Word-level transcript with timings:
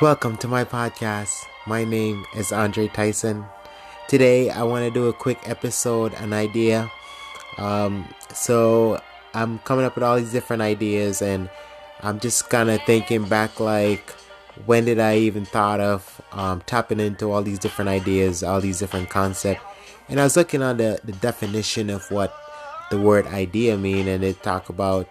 Welcome 0.00 0.38
to 0.38 0.48
my 0.48 0.64
podcast. 0.64 1.44
My 1.66 1.84
name 1.84 2.24
is 2.34 2.52
Andre 2.52 2.88
Tyson. 2.88 3.44
Today, 4.08 4.48
I 4.48 4.62
want 4.62 4.86
to 4.86 4.90
do 4.90 5.08
a 5.08 5.12
quick 5.12 5.38
episode, 5.44 6.14
an 6.14 6.32
idea. 6.32 6.90
Um, 7.58 8.08
so, 8.32 9.02
I'm 9.34 9.58
coming 9.58 9.84
up 9.84 9.96
with 9.96 10.02
all 10.02 10.16
these 10.16 10.32
different 10.32 10.62
ideas, 10.62 11.20
and 11.20 11.50
I'm 12.00 12.18
just 12.18 12.48
kind 12.48 12.70
of 12.70 12.82
thinking 12.84 13.24
back 13.24 13.60
like, 13.60 14.08
when 14.64 14.86
did 14.86 14.98
I 14.98 15.18
even 15.18 15.44
thought 15.44 15.80
of 15.80 16.22
um, 16.32 16.62
tapping 16.64 16.98
into 16.98 17.30
all 17.30 17.42
these 17.42 17.58
different 17.58 17.90
ideas, 17.90 18.42
all 18.42 18.62
these 18.62 18.78
different 18.78 19.10
concepts? 19.10 19.62
And 20.08 20.18
I 20.18 20.24
was 20.24 20.34
looking 20.34 20.62
on 20.62 20.78
the, 20.78 20.98
the 21.04 21.12
definition 21.12 21.90
of 21.90 22.10
what 22.10 22.34
the 22.90 22.98
word 22.98 23.26
idea 23.26 23.76
mean, 23.76 24.08
and 24.08 24.24
it 24.24 24.42
talk 24.42 24.70
about 24.70 25.10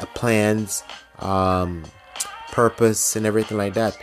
uh, 0.00 0.06
plans, 0.14 0.82
um, 1.18 1.84
purpose, 2.52 3.16
and 3.16 3.26
everything 3.26 3.58
like 3.58 3.74
that. 3.74 3.98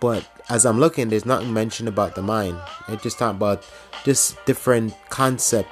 But 0.00 0.26
as 0.48 0.66
I'm 0.66 0.78
looking, 0.78 1.08
there's 1.08 1.26
nothing 1.26 1.52
mentioned 1.52 1.88
about 1.88 2.14
the 2.14 2.22
mind. 2.22 2.60
It 2.88 3.02
just 3.02 3.18
talk 3.18 3.34
about 3.34 3.64
this 4.04 4.36
different 4.44 4.94
concept 5.08 5.70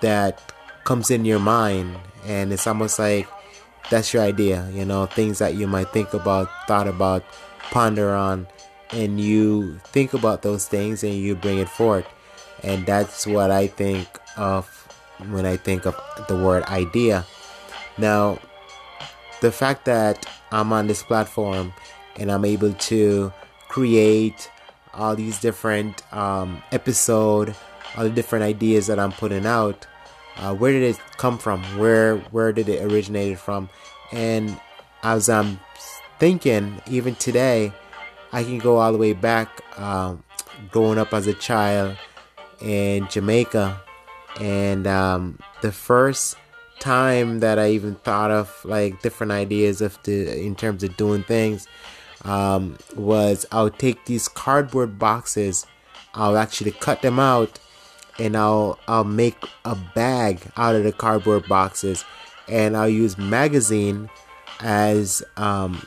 that 0.00 0.52
comes 0.84 1.10
in 1.10 1.24
your 1.24 1.38
mind, 1.38 1.96
and 2.26 2.52
it's 2.52 2.66
almost 2.66 2.98
like 2.98 3.26
that's 3.90 4.12
your 4.12 4.22
idea. 4.22 4.68
You 4.72 4.84
know, 4.84 5.06
things 5.06 5.38
that 5.38 5.54
you 5.54 5.66
might 5.66 5.88
think 5.92 6.12
about, 6.14 6.48
thought 6.68 6.86
about, 6.86 7.24
ponder 7.70 8.14
on, 8.14 8.46
and 8.90 9.20
you 9.20 9.78
think 9.84 10.12
about 10.14 10.42
those 10.42 10.66
things 10.66 11.02
and 11.02 11.14
you 11.14 11.34
bring 11.34 11.58
it 11.58 11.68
forward. 11.68 12.06
And 12.62 12.86
that's 12.86 13.26
what 13.26 13.50
I 13.50 13.66
think 13.66 14.06
of 14.36 14.68
when 15.28 15.46
I 15.46 15.56
think 15.56 15.86
of 15.86 15.96
the 16.28 16.36
word 16.36 16.64
idea. 16.64 17.24
Now, 17.98 18.38
the 19.40 19.50
fact 19.50 19.84
that 19.86 20.26
I'm 20.52 20.72
on 20.72 20.86
this 20.86 21.02
platform 21.02 21.72
and 22.16 22.30
I'm 22.30 22.44
able 22.44 22.72
to 22.72 23.32
create 23.76 24.50
all 24.94 25.14
these 25.14 25.38
different 25.38 26.00
um, 26.10 26.62
episode, 26.72 27.54
all 27.94 28.04
the 28.04 28.10
different 28.10 28.42
ideas 28.42 28.86
that 28.86 28.98
I'm 28.98 29.12
putting 29.12 29.44
out. 29.44 29.86
Uh, 30.38 30.54
where 30.54 30.72
did 30.72 30.82
it 30.82 30.98
come 31.18 31.36
from? 31.36 31.62
Where 31.78 32.16
where 32.32 32.54
did 32.54 32.70
it 32.70 32.82
originated 32.82 33.38
from? 33.38 33.68
And 34.12 34.58
as 35.02 35.28
I'm 35.28 35.60
thinking, 36.18 36.80
even 36.86 37.16
today, 37.16 37.70
I 38.32 38.44
can 38.44 38.56
go 38.56 38.78
all 38.78 38.92
the 38.92 38.98
way 38.98 39.12
back, 39.12 39.62
um, 39.78 40.24
growing 40.70 40.96
up 40.96 41.12
as 41.12 41.26
a 41.26 41.34
child 41.34 41.98
in 42.62 43.06
Jamaica, 43.08 43.78
and 44.40 44.86
um, 44.86 45.38
the 45.60 45.70
first 45.70 46.38
time 46.78 47.40
that 47.40 47.58
I 47.58 47.72
even 47.72 47.96
thought 47.96 48.30
of 48.30 48.58
like 48.64 49.02
different 49.02 49.32
ideas 49.32 49.82
of 49.82 49.98
the 50.04 50.40
in 50.40 50.56
terms 50.56 50.82
of 50.82 50.96
doing 50.96 51.24
things 51.24 51.68
um, 52.24 52.76
was 52.94 53.46
I'll 53.52 53.70
take 53.70 54.04
these 54.06 54.28
cardboard 54.28 54.98
boxes, 54.98 55.66
I'll 56.14 56.36
actually 56.36 56.72
cut 56.72 57.02
them 57.02 57.18
out, 57.18 57.58
and 58.18 58.36
I'll 58.36 58.78
I'll 58.88 59.04
make 59.04 59.36
a 59.64 59.76
bag 59.94 60.40
out 60.56 60.74
of 60.74 60.84
the 60.84 60.92
cardboard 60.92 61.46
boxes, 61.48 62.04
and 62.48 62.76
I'll 62.76 62.88
use 62.88 63.18
magazine 63.18 64.10
as 64.60 65.22
um, 65.36 65.86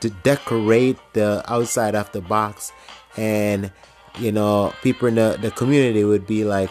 to 0.00 0.10
decorate 0.10 0.98
the 1.12 1.44
outside 1.50 1.94
of 1.94 2.10
the 2.12 2.20
box, 2.20 2.72
and 3.16 3.70
you 4.18 4.32
know 4.32 4.72
people 4.82 5.08
in 5.08 5.14
the, 5.14 5.38
the 5.40 5.50
community 5.50 6.04
would 6.04 6.26
be 6.26 6.44
like 6.44 6.70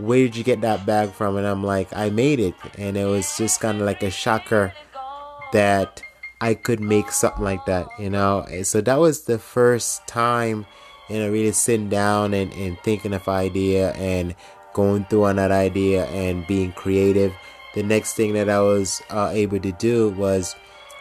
where 0.00 0.18
did 0.18 0.34
you 0.34 0.42
get 0.42 0.62
that 0.62 0.86
bag 0.86 1.12
from? 1.12 1.36
And 1.36 1.46
i'm 1.46 1.62
like 1.62 1.94
i 1.94 2.10
made 2.10 2.40
it. 2.40 2.54
And 2.78 2.96
it 2.96 3.04
was 3.04 3.36
just 3.36 3.60
kind 3.60 3.80
of 3.80 3.86
like 3.86 4.02
a 4.02 4.10
shocker 4.10 4.72
that 5.52 6.02
I 6.40 6.54
could 6.54 6.80
make 6.80 7.10
something 7.10 7.44
like 7.44 7.66
that, 7.66 7.88
you 7.98 8.10
know. 8.10 8.46
So 8.62 8.80
that 8.80 8.98
was 8.98 9.24
the 9.24 9.38
first 9.38 10.06
time, 10.06 10.66
you 11.08 11.18
know, 11.18 11.30
really 11.30 11.52
sitting 11.52 11.88
down 11.88 12.32
and, 12.34 12.52
and 12.54 12.78
thinking 12.80 13.12
of 13.12 13.28
idea 13.28 13.92
and 13.92 14.34
going 14.72 15.04
through 15.04 15.24
on 15.24 15.36
that 15.36 15.50
idea 15.50 16.06
and 16.06 16.46
being 16.46 16.72
creative. 16.72 17.34
The 17.74 17.82
next 17.82 18.14
thing 18.14 18.32
that 18.34 18.48
I 18.48 18.60
was 18.60 19.02
uh, 19.10 19.30
able 19.32 19.60
to 19.60 19.72
do 19.72 20.10
was 20.10 20.56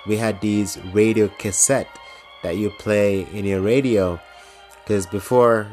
we 0.08 0.18
had 0.18 0.42
these 0.42 0.78
radio 0.94 1.28
cassette 1.40 1.88
that 2.44 2.58
you 2.58 2.70
play 2.72 3.28
in 3.34 3.46
your 3.46 3.62
radio 3.62 4.20
because 4.84 5.06
before 5.06 5.68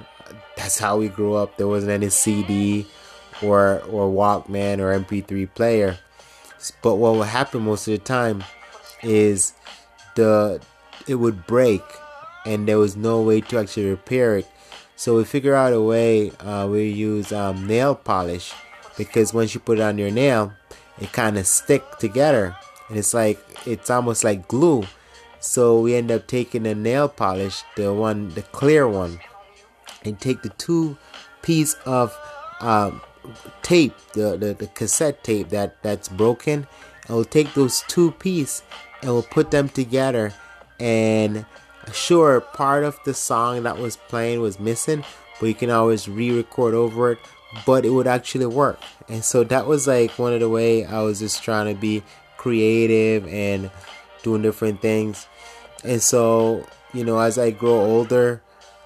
that's 0.56 0.78
how 0.78 0.96
we 0.96 1.08
grew 1.08 1.34
up 1.34 1.56
there 1.56 1.68
wasn't 1.68 1.90
any 1.90 2.08
cd 2.08 2.86
or 3.42 3.80
or 3.90 4.10
walkman 4.10 4.78
or 4.78 4.98
mp3 5.00 5.48
player 5.54 5.96
but 6.82 6.96
what 6.96 7.14
would 7.14 7.28
happen 7.28 7.62
most 7.62 7.86
of 7.86 7.92
the 7.92 7.98
time 7.98 8.42
is 9.06 9.52
the 10.16 10.60
it 11.06 11.14
would 11.14 11.46
break 11.46 11.82
and 12.44 12.66
there 12.68 12.78
was 12.78 12.96
no 12.96 13.22
way 13.22 13.40
to 13.40 13.58
actually 13.58 13.88
repair 13.88 14.38
it. 14.38 14.46
So 14.96 15.16
we 15.16 15.24
figure 15.24 15.54
out 15.54 15.72
a 15.72 15.80
way 15.80 16.30
uh, 16.40 16.66
we 16.70 16.88
use 16.88 17.32
um, 17.32 17.66
nail 17.66 17.94
polish 17.94 18.52
because 18.96 19.32
once 19.32 19.54
you 19.54 19.60
put 19.60 19.78
it 19.78 19.82
on 19.82 19.98
your 19.98 20.10
nail 20.10 20.52
it 20.98 21.12
kind 21.12 21.38
of 21.38 21.46
stick 21.46 21.82
together 21.98 22.56
and 22.88 22.98
it's 22.98 23.14
like 23.14 23.38
it's 23.66 23.90
almost 23.90 24.24
like 24.24 24.48
glue. 24.48 24.84
So 25.38 25.80
we 25.80 25.94
end 25.94 26.10
up 26.10 26.26
taking 26.26 26.64
the 26.64 26.74
nail 26.74 27.08
polish 27.08 27.62
the 27.76 27.92
one 27.92 28.30
the 28.30 28.42
clear 28.42 28.88
one 28.88 29.20
and 30.04 30.18
take 30.20 30.42
the 30.42 30.50
two 30.50 30.96
piece 31.42 31.74
of 31.84 32.16
um, 32.60 33.00
tape 33.62 33.94
the, 34.14 34.36
the, 34.36 34.54
the 34.54 34.66
cassette 34.68 35.22
tape 35.24 35.50
that 35.50 35.82
that's 35.82 36.08
broken. 36.08 36.66
And 37.06 37.16
we'll 37.16 37.24
take 37.24 37.54
those 37.54 37.84
two 37.88 38.12
piece 38.12 38.62
and 39.02 39.10
we'll 39.10 39.22
put 39.22 39.50
them 39.50 39.68
together. 39.68 40.32
And 40.78 41.46
sure 41.92 42.40
part 42.40 42.84
of 42.84 42.98
the 43.04 43.14
song 43.14 43.62
that 43.62 43.78
was 43.78 43.96
playing 43.96 44.40
was 44.40 44.58
missing 44.58 45.04
but 45.38 45.46
you 45.46 45.54
can 45.54 45.70
always 45.70 46.08
re-record 46.08 46.74
over 46.74 47.12
it 47.12 47.18
but 47.64 47.86
it 47.86 47.90
would 47.90 48.06
actually 48.06 48.44
work. 48.46 48.78
And 49.08 49.24
so 49.24 49.44
that 49.44 49.66
was 49.66 49.86
like 49.86 50.18
one 50.18 50.32
of 50.32 50.40
the 50.40 50.48
way 50.48 50.84
i 50.84 51.00
was 51.00 51.20
just 51.20 51.42
trying 51.42 51.72
to 51.72 51.80
be 51.80 52.02
creative 52.36 53.26
and 53.28 53.70
doing 54.22 54.42
different 54.42 54.82
things. 54.82 55.26
And 55.84 56.02
so 56.02 56.66
you 56.92 57.04
know 57.04 57.18
as 57.18 57.38
i 57.38 57.50
grow 57.50 57.80
older 57.80 58.42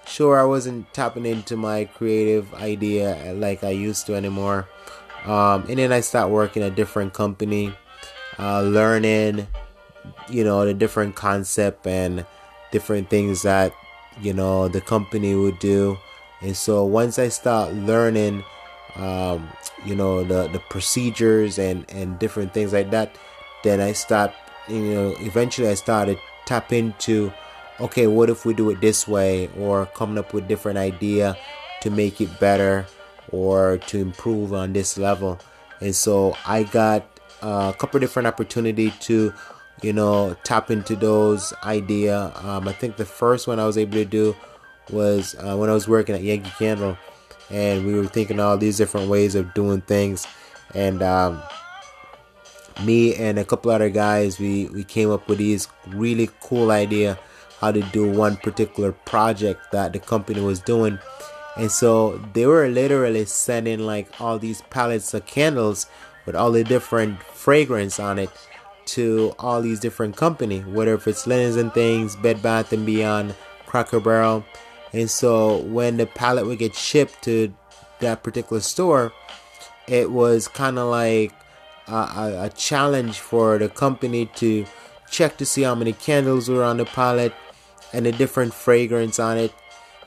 sure 0.06 0.41
i 0.41 0.44
wasn't 0.44 0.92
tapping 0.92 1.27
into 1.27 1.56
my 1.56 1.84
creative 1.84 2.53
idea 2.54 3.32
like 3.37 3.62
i 3.62 3.71
used 3.71 4.06
to 4.06 4.15
anymore. 4.15 4.69
Um, 5.25 5.66
and 5.69 5.78
then 5.78 5.92
i 5.92 6.00
start 6.00 6.31
working 6.31 6.62
a 6.62 6.71
different 6.71 7.12
company 7.12 7.75
uh, 8.38 8.62
learning 8.62 9.47
you 10.28 10.44
know 10.44 10.64
the 10.64 10.74
different 10.74 11.14
concept 11.14 11.86
and 11.86 12.24
different 12.72 13.10
things 13.10 13.42
that 13.42 13.72
you 14.20 14.32
know 14.32 14.68
the 14.68 14.80
company 14.80 15.34
would 15.34 15.58
do. 15.58 15.98
And 16.42 16.56
so 16.56 16.84
once 16.84 17.18
i 17.18 17.28
start 17.28 17.74
learning 17.74 18.44
um, 18.96 19.48
you 19.84 19.94
know 19.94 20.24
the 20.24 20.48
the 20.48 20.58
procedures 20.70 21.58
and 21.58 21.84
and 21.90 22.18
different 22.18 22.52
things 22.54 22.72
like 22.72 22.90
that 22.90 23.16
then 23.62 23.78
i 23.80 23.92
start 23.92 24.32
you 24.68 24.94
know 24.94 25.14
eventually 25.20 25.68
i 25.68 25.74
started 25.74 26.18
tap 26.46 26.72
into 26.72 27.32
okay 27.78 28.06
what 28.06 28.28
if 28.28 28.44
we 28.44 28.54
do 28.54 28.70
it 28.70 28.80
this 28.80 29.08
way? 29.08 29.48
Or 29.58 29.86
coming 29.86 30.18
up 30.18 30.32
with 30.32 30.48
different 30.48 30.78
idea 30.78 31.36
to 31.82 31.90
make 31.90 32.20
it 32.20 32.38
better 32.38 32.86
or 33.32 33.78
to 33.86 33.98
improve 33.98 34.52
on 34.52 34.72
this 34.72 34.98
level. 34.98 35.38
And 35.80 35.94
so 35.94 36.36
i 36.46 36.62
got 36.64 37.06
a 37.42 37.74
couple 37.78 38.00
different 38.00 38.26
opportunity 38.26 38.90
to 39.00 39.32
you 39.82 39.92
know, 39.92 40.36
tap 40.44 40.70
into 40.70 40.96
those 40.96 41.52
idea. 41.64 42.32
Um, 42.36 42.68
I 42.68 42.72
think 42.72 42.96
the 42.96 43.04
first 43.04 43.46
one 43.46 43.58
I 43.58 43.66
was 43.66 43.78
able 43.78 43.94
to 43.94 44.04
do 44.04 44.36
was 44.91 45.34
uh, 45.38 45.56
when 45.56 45.70
I 45.70 45.72
was 45.72 45.88
working 45.88 46.14
at 46.14 46.22
Yankee 46.22 46.52
Candle, 46.58 46.98
and 47.50 47.86
we 47.86 47.94
were 47.94 48.06
thinking 48.06 48.41
all 48.41 48.58
these 48.58 48.76
different 48.76 49.08
ways 49.08 49.34
of 49.34 49.54
doing 49.54 49.80
things, 49.82 50.26
and 50.74 51.02
um, 51.02 51.42
me 52.84 53.14
and 53.14 53.38
a 53.38 53.44
couple 53.44 53.70
other 53.70 53.91
guys, 53.91 54.38
we 54.38 54.66
we 54.66 54.84
came 54.84 55.10
up 55.10 55.28
with 55.28 55.38
these 55.38 55.68
really 55.88 56.30
cool 56.41 56.71
idea 56.71 57.18
how 57.60 57.71
to 57.71 57.82
do 57.92 58.10
one 58.10 58.36
particular 58.36 58.92
project 58.92 59.60
that 59.72 59.92
the 59.92 59.98
company 59.98 60.41
was 60.41 60.60
doing. 60.60 60.98
And 61.56 61.71
so 61.71 62.16
they 62.32 62.47
were 62.47 62.68
literally 62.68 63.27
sending 63.27 63.80
like 63.80 64.21
all 64.21 64.38
these 64.38 64.62
pallets 64.71 65.12
of 65.12 65.27
candles 65.27 65.86
with 66.24 66.34
all 66.34 66.53
the 66.53 66.65
different 66.65 67.22
fragrance 67.22 68.00
on 68.00 68.18
it 68.18 68.30
to 68.95 69.34
all 69.39 69.63
these 69.63 69.81
different 69.81 70.16
company, 70.16 70.60
whether 70.60 70.95
if 70.95 71.07
it's 71.07 71.27
linens 71.27 71.57
and 71.57 71.72
things, 71.72 72.16
Bed 72.16 72.42
Bath 72.42 72.72
and 72.72 72.84
Beyond, 72.84 73.34
Cracker 73.66 74.01
Barrel. 74.01 74.45
And 74.92 75.09
so 75.09 75.59
when 75.59 75.97
the 75.97 76.07
pallet 76.07 76.47
would 76.47 76.59
get 76.59 76.75
shipped 76.75 77.22
to 77.25 77.54
that 78.01 78.22
particular 78.22 78.60
store, 78.60 79.13
it 79.87 80.10
was 80.10 80.48
kind 80.48 80.78
of 80.78 80.89
like 80.89 81.33
a, 81.87 81.92
a, 81.92 82.45
a, 82.47 82.51
challenge 82.51 83.19
for 83.19 83.59
the 83.59 83.69
company 83.69 84.27
to 84.37 84.66
check 85.10 85.37
to 85.39 85.47
see 85.47 85.63
how 85.63 85.75
many 85.75 85.92
candles 85.92 86.48
were 86.48 86.65
on 86.65 86.77
the 86.77 86.84
pallet 86.84 87.33
and 87.92 88.07
the 88.07 88.13
different 88.13 88.54
fragrance 88.54 89.19
on 89.19 89.39
it. 89.39 89.53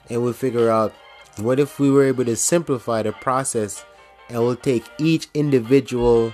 And 0.10 0.24
we 0.24 0.34
figure 0.34 0.70
out 0.70 0.94
what 1.38 1.60
if 1.60 1.80
we 1.80 1.90
were 1.90 2.06
able 2.06 2.26
to 2.26 2.36
simplify 2.36 3.02
the 3.02 3.12
process 3.14 3.86
and 4.30 4.40
we'll 4.40 4.56
take 4.56 4.86
each 4.98 5.28
individual 5.34 6.34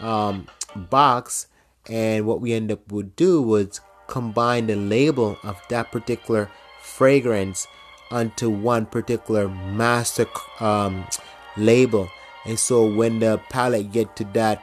um, 0.00 0.46
box 0.76 1.47
and 1.88 2.26
what 2.26 2.40
we 2.40 2.52
end 2.52 2.70
up 2.70 2.90
would 2.92 3.16
do 3.16 3.40
was 3.40 3.80
combine 4.06 4.66
the 4.66 4.76
label 4.76 5.38
of 5.42 5.60
that 5.68 5.92
particular 5.92 6.50
fragrance 6.80 7.66
onto 8.10 8.48
one 8.48 8.86
particular 8.86 9.48
master 9.48 10.26
um, 10.60 11.06
label. 11.56 12.08
And 12.44 12.58
so 12.58 12.86
when 12.90 13.18
the 13.20 13.40
palette 13.50 13.92
get 13.92 14.16
to 14.16 14.24
that 14.32 14.62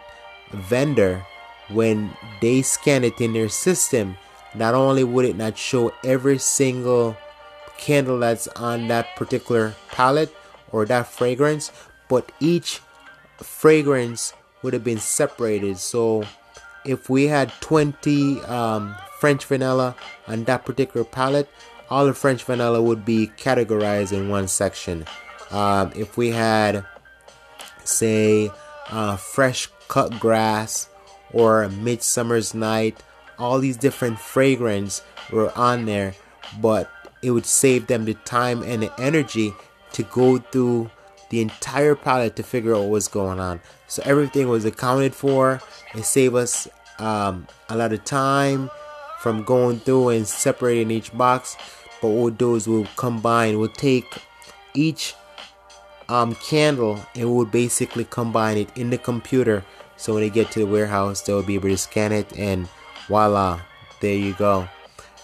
vendor, 0.51 1.25
when 1.69 2.12
they 2.42 2.62
scan 2.62 3.04
it 3.04 3.22
in 3.22 3.33
their 3.33 3.50
system, 3.50 4.18
not 4.56 4.74
only 4.74 5.04
would 5.04 5.25
it 5.25 5.36
not 5.36 5.57
show 5.57 5.94
every 6.04 6.38
single 6.38 7.18
candle 7.77 8.19
that's 8.19 8.48
on 8.50 8.88
that 8.88 9.16
particular 9.16 9.75
palette 9.89 10.33
or 10.72 10.86
that 10.86 11.07
fragrance, 11.07 11.72
but 12.07 12.31
each 12.39 12.81
fragrance 13.38 14.33
would 14.62 14.74
have 14.74 14.83
been 14.83 14.98
separated. 15.00 15.77
So 15.77 16.24
if 16.86 17.10
we 17.10 17.28
had 17.28 17.52
20 17.62 18.42
um, 18.42 18.96
French 19.20 19.46
vanilla 19.46 19.96
on 20.28 20.44
that 20.46 20.66
particular 20.66 21.04
palette, 21.04 21.50
all 21.90 22.06
the 22.06 22.14
French 22.14 22.44
vanilla 22.44 22.82
would 22.82 23.06
be 23.06 23.32
categorized 23.38 24.12
in 24.12 24.30
one 24.30 24.48
section. 24.48 25.06
Um, 25.52 25.92
if 25.96 26.18
we 26.18 26.30
had, 26.30 26.86
say, 27.84 28.52
uh, 28.90 29.16
fresh 29.18 29.68
cut 29.88 30.20
grass 30.20 30.90
or 31.32 31.68
midsummer's 31.70 32.54
night, 32.54 33.02
all 33.38 33.60
these 33.60 33.78
different 33.78 34.20
fragrance 34.20 35.02
were 35.32 35.52
on 35.58 35.86
there, 35.86 36.16
but 36.62 36.90
it 37.22 37.32
would 37.32 37.46
save 37.46 37.88
them 37.88 38.06
the 38.06 38.14
time 38.14 38.64
and 38.64 38.84
the 38.84 39.02
energy 39.02 39.54
to 39.94 40.04
go 40.04 40.38
through 40.38 40.90
the 41.30 41.42
entire 41.42 41.95
palette 41.95 42.36
to 42.36 42.44
figure 42.44 42.75
out 42.75 42.81
what 42.81 42.89
was 42.89 43.07
going 43.07 43.39
on. 43.39 43.62
So 43.88 44.01
everything 44.06 44.48
was 44.48 44.66
accounted 44.66 45.13
for. 45.13 45.62
It 45.94 46.04
saved 46.04 46.36
us 46.36 46.68
um, 47.00 47.48
a 47.69 47.75
lot 47.75 47.94
of 47.94 48.04
time 48.06 48.69
from 49.19 49.44
going 49.44 49.80
through 49.80 50.10
and 50.10 50.27
separating 50.27 50.92
each 50.92 51.16
box. 51.18 51.57
But 52.01 52.10
what 52.10 52.18
we'll 52.18 52.33
do 52.33 52.56
is 52.56 52.68
we'll 52.68 52.88
combine, 52.95 53.60
we'll 53.60 53.69
take 53.69 54.22
each 54.74 55.16
um, 56.10 56.36
candle 56.36 57.00
and 57.16 57.33
we'll 57.33 57.45
basically 57.45 58.06
combine 58.06 58.57
it 58.57 58.77
in 58.77 58.89
the 58.89 58.98
computer. 58.98 59.63
So 59.98 60.13
when 60.13 60.24
they 60.24 60.30
get 60.30 60.51
to 60.51 60.60
the 60.60 60.68
warehouse, 60.68 61.22
they'll 61.22 61.42
be 61.42 61.56
able 61.56 61.69
to 61.69 61.77
scan 61.77 62.12
it 62.12 62.38
and 62.38 62.68
voila, 63.07 63.62
there 64.01 64.16
you 64.16 64.33
go. 64.33 64.68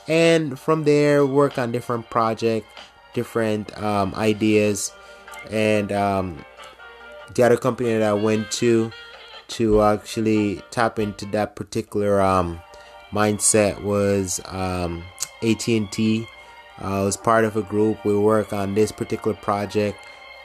And 0.07 0.57
from 0.57 0.83
there, 0.83 1.25
work 1.25 1.57
on 1.57 1.71
different 1.71 2.09
project, 2.09 2.65
different 3.13 3.77
um, 3.81 4.15
ideas, 4.15 4.91
and 5.49 5.91
um, 5.91 6.45
the 7.33 7.43
other 7.43 7.57
company 7.57 7.89
that 7.89 8.03
I 8.03 8.13
went 8.13 8.51
to 8.51 8.91
to 9.49 9.81
actually 9.81 10.61
tap 10.71 10.97
into 10.97 11.25
that 11.27 11.55
particular 11.55 12.21
um, 12.21 12.61
mindset 13.11 13.81
was 13.83 14.39
um, 14.45 15.03
AT&T. 15.43 16.27
Uh, 16.81 17.01
I 17.01 17.03
was 17.03 17.17
part 17.17 17.43
of 17.43 17.57
a 17.57 17.61
group. 17.61 18.03
We 18.05 18.17
work 18.17 18.53
on 18.53 18.75
this 18.75 18.91
particular 18.91 19.35
project. 19.35 19.97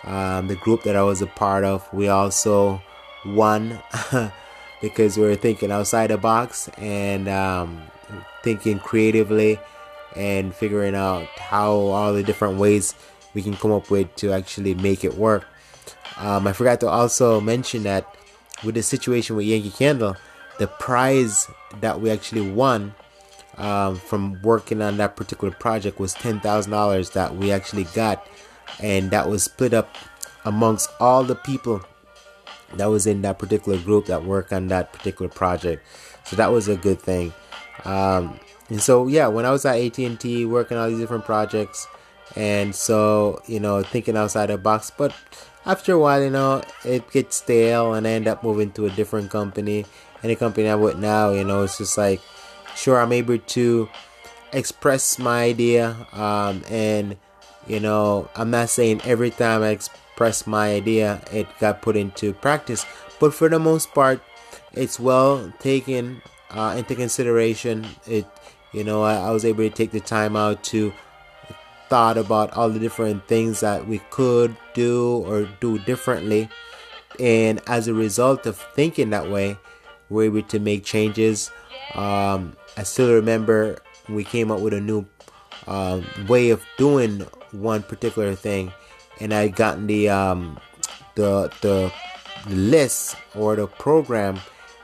Um, 0.04 0.48
the 0.48 0.56
group 0.56 0.82
that 0.82 0.96
I 0.96 1.02
was 1.02 1.22
a 1.22 1.26
part 1.26 1.64
of, 1.64 1.88
we 1.93 2.08
also 2.08 2.82
won 3.25 3.81
because 4.81 5.16
we 5.16 5.25
were 5.25 5.37
thinking 5.37 5.70
outside 5.70 6.08
the 6.08 6.19
box 6.19 6.69
and 6.76 7.28
um, 7.28 7.82
thinking 8.43 8.78
creatively 8.78 9.58
and 10.14 10.54
figuring 10.54 10.94
out 10.94 11.26
how 11.37 11.72
all 11.72 12.12
the 12.12 12.22
different 12.22 12.58
ways 12.58 12.94
we 13.37 13.43
can 13.43 13.55
come 13.55 13.71
up 13.71 13.91
with 13.91 14.17
to 14.17 14.33
actually 14.33 14.75
make 14.75 15.05
it 15.05 15.15
work. 15.15 15.44
Um, 16.17 16.47
I 16.47 16.55
forgot 16.55 16.81
to 16.81 16.88
also 16.88 17.38
mention 17.38 17.83
that 17.83 18.17
with 18.65 18.75
the 18.75 18.83
situation 18.83 19.37
with 19.37 19.44
Yankee 19.44 19.71
Candle, 19.71 20.17
the 20.59 20.67
prize 20.67 21.47
that 21.83 22.00
we 22.00 22.11
actually 22.11 22.50
won 22.50 22.94
um, 23.59 23.97
from 23.97 24.41
working 24.41 24.81
on 24.81 24.97
that 24.97 25.17
particular 25.17 25.53
project 25.53 26.00
was 26.00 26.15
ten 26.15 26.41
thousand 26.41 26.73
dollars 26.73 27.11
that 27.11 27.37
we 27.37 27.53
actually 27.53 27.85
got, 27.94 28.27
and 28.81 29.11
that 29.11 29.29
was 29.29 29.43
split 29.44 29.75
up 29.75 29.94
amongst 30.47 30.89
all 30.99 31.23
the 31.23 31.35
people 31.35 31.82
that 32.73 32.87
was 32.87 33.06
in 33.06 33.21
that 33.21 33.39
particular 33.39 33.79
group 33.79 34.06
that 34.06 34.25
worked 34.25 34.50
on 34.50 34.69
that 34.69 34.94
particular 34.94 35.29
project. 35.29 35.87
So 36.25 36.37
that 36.37 36.50
was 36.50 36.69
a 36.69 36.77
good 36.77 37.00
thing. 37.00 37.35
Um, 37.85 38.41
and 38.71 38.81
so 38.81 39.06
yeah, 39.09 39.29
when 39.29 39.44
I 39.44 39.50
was 39.50 39.67
at 39.67 39.77
AT 39.77 39.99
and 39.99 40.19
T 40.19 40.47
working 40.47 40.79
on 40.79 40.85
all 40.85 40.89
these 40.89 40.99
different 40.99 41.27
projects, 41.27 41.87
and 42.37 42.75
so 42.75 43.43
you 43.47 43.59
know 43.59 43.83
thinking 43.83 44.17
outside 44.17 44.47
the 44.47 44.59
box, 44.59 44.93
but 44.97 45.12
after 45.67 45.94
a 45.94 45.99
while, 45.99 46.23
you 46.23 46.31
know, 46.31 46.62
it 46.85 47.11
gets 47.11 47.37
stale, 47.37 47.94
and 47.94 48.06
I 48.06 48.11
end 48.11 48.29
up 48.29 48.44
moving 48.44 48.71
to 48.73 48.87
a 48.87 48.91
different 48.91 49.31
company. 49.31 49.85
And 50.23 50.31
the 50.31 50.37
company 50.37 50.69
I'm 50.69 50.81
with 50.81 50.97
now, 50.97 51.33
you 51.33 51.44
know, 51.44 51.65
it's 51.65 51.79
just 51.79 51.99
like, 51.99 52.21
sure, 52.77 53.00
I'm 53.00 53.12
able 53.12 53.38
to 53.38 53.88
express 54.53 55.19
my 55.19 55.43
idea, 55.43 55.97
um, 56.12 56.62
and 56.71 57.17
you 57.67 57.81
know, 57.81 58.31
I'm 58.37 58.50
not 58.50 58.71
saying 58.71 59.03
every 59.05 59.31
time 59.31 59.62
I 59.62 59.71
express 59.71 60.47
my 60.47 60.75
idea, 60.75 61.21
it 61.32 61.49
got 61.59 61.82
put 61.82 61.97
into 61.97 62.32
practice, 62.32 62.87
but 63.19 63.35
for 63.35 63.49
the 63.49 63.59
most 63.59 63.93
part, 63.93 64.23
it's 64.73 65.00
well 65.00 65.53
taken 65.59 66.23
uh, 66.50 66.75
into 66.79 66.94
consideration. 66.94 67.87
It, 68.06 68.27
you 68.73 68.85
know, 68.85 69.03
I, 69.03 69.17
I 69.17 69.31
was 69.31 69.44
able 69.44 69.65
to 69.65 69.71
take 69.71 69.91
the 69.91 70.00
time 70.00 70.37
out 70.37 70.62
to 70.65 70.93
thought 71.88 72.19
about 72.19 72.53
all 72.55 72.69
the 72.69 72.79
different 72.79 73.27
things 73.29 73.61
that 73.61 73.87
we 73.87 73.99
could 74.11 74.56
do 74.75 75.25
or 75.27 75.49
do 75.61 75.79
differently. 75.81 76.49
And 77.19 77.61
as 77.67 77.88
a 77.88 77.94
result 77.94 78.47
of 78.47 78.56
thinking 78.75 79.11
that 79.11 79.31
way, 79.31 79.56
we're 80.09 80.25
able 80.25 80.43
to 80.43 80.59
make 80.59 80.85
changes. 80.85 81.50
Um, 81.94 82.56
I 82.77 82.83
still 82.83 83.12
remember 83.15 83.79
we 84.09 84.25
came 84.25 84.50
up 84.50 84.61
with 84.61 84.75
a 84.75 84.81
new 84.81 85.06
um, 85.67 86.05
way 86.29 86.50
of 86.50 86.65
doing 86.77 87.27
one 87.53 87.83
particular 87.83 88.35
thing, 88.35 88.73
and 89.21 89.32
I 89.32 89.49
gotten 89.49 89.87
the 89.87 90.09
um, 90.09 90.59
the 91.15 91.50
the 91.61 91.93
list 92.49 93.17
or 93.35 93.56
the 93.56 93.67
program, 93.67 94.39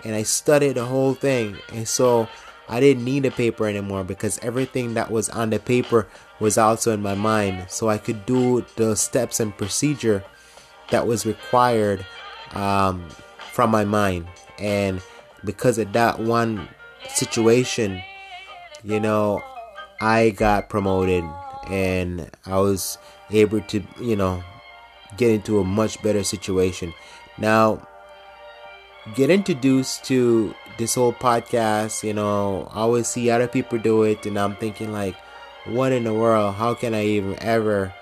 and 0.05 0.15
I 0.15 0.23
studied 0.23 0.75
the 0.75 0.85
whole 0.85 1.15
thing, 1.15 1.57
and 1.73 1.87
so 1.87 2.29
I 2.69 2.81
didn't 2.81 3.05
need 3.05 3.27
a 3.27 3.31
paper 3.31 3.67
anymore 3.67 4.05
because 4.05 4.39
everything 4.41 4.95
that 4.95 5.11
was 5.11 5.29
on 5.29 5.51
the 5.51 5.59
paper 5.59 6.09
was 6.43 6.59
also 6.59 6.93
in 6.93 7.01
my 7.01 7.15
mind. 7.15 7.67
So 7.71 7.89
I 7.89 7.99
could 7.99 8.27
do 8.27 8.67
the 8.77 8.97
steps 8.97 9.41
and 9.41 9.57
procedure 9.57 10.25
that 10.91 11.07
was 11.07 11.25
required 11.25 12.05
um, 12.53 13.09
from 13.53 13.71
my 13.71 13.85
mind. 13.85 14.27
And 14.59 15.01
because 15.45 15.79
of 15.79 15.93
that 15.93 16.19
one 16.19 16.69
situation, 17.09 18.03
you 18.83 18.99
know, 19.01 19.41
I 20.01 20.31
got 20.31 20.69
promoted 20.69 21.25
and 21.69 22.29
I 22.45 22.59
was 22.59 22.99
able 23.31 23.61
to, 23.61 23.83
you 24.01 24.17
know, 24.17 24.43
get 25.17 25.31
into 25.31 25.61
a 25.61 25.65
much 25.65 26.03
better 26.03 26.25
situation. 26.25 26.93
Now, 27.39 27.87
get 29.15 29.31
introduced 29.31 30.05
to 30.05 30.55
this 30.79 30.95
whole 30.95 31.13
podcast, 31.13 32.03
you 32.03 32.15
know, 32.15 32.69
I 32.73 32.81
always 32.81 33.07
see 33.09 33.31
other 33.31 33.49
people 33.49 33.79
do 33.79 34.03
it, 34.05 34.27
and 34.27 34.39
I'm 34.39 34.57
thinking, 34.57 34.93
like, 34.93 35.15
what 35.65 35.93
in 35.93 36.05
the 36.05 36.15
world? 36.15 36.55
How 36.55 36.75
can 36.75 36.95
I 36.95 37.05
even 37.05 37.37
ever 37.41 37.95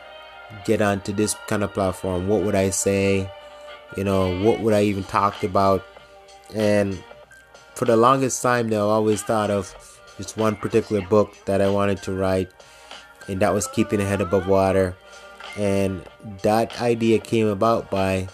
get 0.64 0.80
onto 0.80 1.12
this 1.12 1.34
kind 1.46 1.62
of 1.62 1.72
platform? 1.72 2.28
What 2.28 2.42
would 2.42 2.54
I 2.54 2.70
say? 2.70 3.30
You 3.96 4.04
know, 4.04 4.40
what 4.42 4.60
would 4.60 4.74
I 4.74 4.82
even 4.84 5.04
talk 5.04 5.42
about? 5.42 5.84
And 6.54 7.02
for 7.74 7.84
the 7.84 7.96
longest 7.96 8.42
time, 8.42 8.68
though, 8.68 8.90
I 8.90 8.94
always 8.94 9.22
thought 9.22 9.50
of 9.50 9.74
just 10.16 10.36
one 10.36 10.56
particular 10.56 11.02
book 11.02 11.34
that 11.46 11.60
I 11.60 11.70
wanted 11.70 12.02
to 12.04 12.12
write, 12.12 12.50
and 13.28 13.40
that 13.40 13.54
was 13.54 13.66
Keeping 13.68 13.98
the 13.98 14.04
Head 14.04 14.20
Above 14.20 14.46
Water. 14.46 14.96
And 15.56 16.02
that 16.42 16.80
idea 16.80 17.18
came 17.18 17.48
about 17.48 17.90
by 17.90 18.28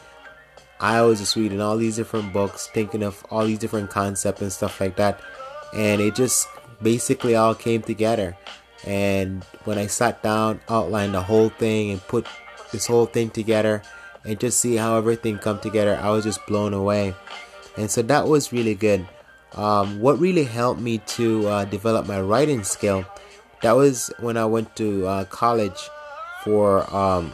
I 0.81 1.01
was 1.03 1.21
just 1.21 1.37
reading 1.37 1.61
all 1.61 1.77
these 1.77 1.97
different 1.97 2.33
books, 2.33 2.69
thinking 2.75 3.03
of 3.03 3.25
all 3.31 3.47
these 3.47 3.59
different 3.59 3.91
concepts 3.91 4.43
and 4.43 4.53
stuff 4.53 4.81
like 4.81 4.97
that. 4.97 5.21
And 5.75 6.01
it 6.01 6.15
just 6.15 6.49
basically 6.83 7.35
all 7.35 7.55
came 7.55 7.83
together. 7.83 8.37
And 8.87 9.43
when 9.65 9.79
I 9.79 9.87
sat 9.87 10.23
down, 10.23 10.61
outlined 10.69 11.15
the 11.15 11.23
whole 11.23 11.49
thing 11.49 11.91
and 11.91 12.01
put 12.01 12.27
this 12.73 12.87
whole 12.87 13.07
thing 13.07 13.31
together 13.31 13.83
and 14.25 14.39
just 14.39 14.61
see 14.61 14.77
how 14.77 14.97
everything 14.97 15.39
come 15.39 15.61
together, 15.61 15.99
I 16.01 16.11
was 16.11 16.25
just 16.25 16.45
blown 16.47 16.73
away. 16.73 17.15
And 17.77 17.91
so 17.91 18.03
that 18.03 18.27
was 18.29 18.53
really 18.53 18.75
good. 18.75 19.07
Um, 19.55 20.01
what 20.01 20.19
really 20.19 20.45
helped 20.45 20.81
me 20.81 20.99
to 20.99 21.49
uh, 21.49 21.65
develop 21.65 22.07
my 22.07 22.21
writing 22.21 22.63
skill, 22.63 23.05
that 23.63 23.73
was 23.73 24.11
when 24.21 24.37
I 24.37 24.45
went 24.45 24.77
to 24.77 25.07
uh, 25.07 25.25
college 25.25 25.79
for 26.45 26.89
um, 26.95 27.33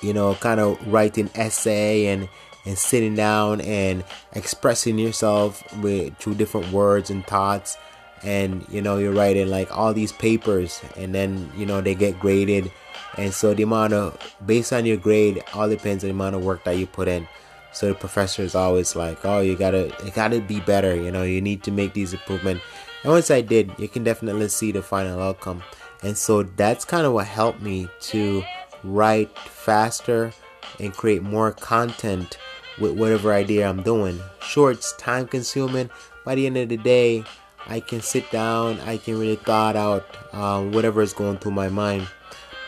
you 0.00 0.12
know, 0.12 0.34
kind 0.36 0.60
of 0.60 0.84
writing 0.86 1.30
essay 1.34 2.06
and 2.06 2.28
and 2.66 2.76
sitting 2.76 3.14
down 3.14 3.60
and 3.62 4.04
expressing 4.32 4.98
yourself 4.98 5.62
with 5.78 6.14
through 6.18 6.34
different 6.34 6.70
words 6.72 7.08
and 7.08 7.26
thoughts 7.26 7.78
and 8.22 8.64
you 8.68 8.82
know 8.82 8.98
you're 8.98 9.12
writing 9.12 9.48
like 9.48 9.74
all 9.76 9.94
these 9.94 10.12
papers 10.12 10.80
and 10.96 11.14
then 11.14 11.50
you 11.56 11.64
know 11.64 11.80
they 11.80 11.94
get 11.94 12.18
graded 12.20 12.70
and 13.16 13.32
so 13.32 13.54
the 13.54 13.62
amount 13.62 13.92
of 13.92 14.16
based 14.44 14.72
on 14.72 14.84
your 14.84 14.96
grade 14.96 15.42
all 15.54 15.68
depends 15.68 16.04
on 16.04 16.08
the 16.08 16.14
amount 16.14 16.34
of 16.34 16.44
work 16.44 16.62
that 16.64 16.76
you 16.76 16.86
put 16.86 17.08
in 17.08 17.26
so 17.72 17.88
the 17.88 17.94
professor 17.94 18.42
is 18.42 18.54
always 18.54 18.94
like 18.94 19.24
oh 19.24 19.40
you 19.40 19.56
gotta 19.56 19.86
it 20.06 20.14
gotta 20.14 20.40
be 20.40 20.60
better 20.60 20.94
you 20.94 21.10
know 21.10 21.22
you 21.22 21.40
need 21.40 21.62
to 21.62 21.70
make 21.70 21.94
these 21.94 22.12
improvement 22.12 22.60
and 23.02 23.12
once 23.12 23.30
i 23.30 23.40
did 23.40 23.72
you 23.78 23.88
can 23.88 24.04
definitely 24.04 24.48
see 24.48 24.70
the 24.72 24.82
final 24.82 25.20
outcome 25.20 25.62
And 26.02 26.16
so 26.16 26.42
that's 26.42 26.84
kind 26.84 27.06
of 27.06 27.12
what 27.12 27.26
helped 27.26 27.60
me 27.60 27.88
to 28.12 28.42
write 28.84 29.36
faster 29.38 30.32
and 30.78 30.92
create 30.92 31.22
more 31.22 31.52
content 31.52 32.38
with 32.78 32.96
whatever 32.96 33.32
idea 33.32 33.68
I'm 33.68 33.82
doing. 33.82 34.20
It's 34.56 34.92
time 34.96 35.26
consuming. 35.26 35.90
By 36.24 36.34
the 36.34 36.46
end 36.46 36.56
of 36.56 36.68
the 36.68 36.76
day, 36.76 37.24
I 37.66 37.80
can 37.80 38.00
sit 38.00 38.30
down, 38.30 38.80
I 38.80 38.96
can 38.96 39.18
really 39.18 39.36
thought 39.36 39.76
out 39.76 40.04
um, 40.34 40.72
whatever 40.72 41.02
is 41.02 41.12
going 41.12 41.38
through 41.38 41.52
my 41.52 41.68
mind. 41.68 42.08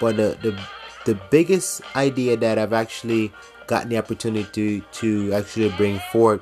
But 0.01 0.17
the, 0.17 0.37
the 0.43 0.59
the 1.05 1.21
biggest 1.31 1.83
idea 1.97 2.37
that 2.37 2.59
I've 2.59 2.73
actually 2.73 3.33
gotten 3.67 3.89
the 3.89 3.99
opportunity 3.99 4.45
to, 4.53 4.81
to 4.81 5.33
actually 5.33 5.71
bring 5.71 5.99
forth 6.13 6.41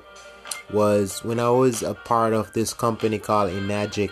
was 0.72 1.24
when 1.24 1.40
I 1.40 1.50
was 1.50 1.82
a 1.82 1.94
part 1.94 2.32
of 2.32 2.52
this 2.52 2.74
company 2.74 3.18
called 3.18 3.50
Enagic. 3.50 4.10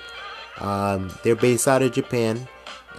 Um, 0.59 1.13
they're 1.23 1.37
based 1.37 1.69
out 1.69 1.83
of 1.83 1.93
Japan, 1.93 2.49